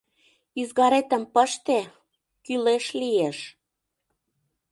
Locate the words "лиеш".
2.99-3.37